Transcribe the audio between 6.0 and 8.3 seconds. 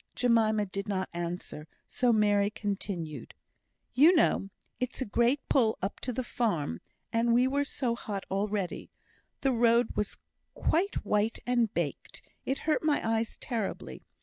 the farm, and we were so hot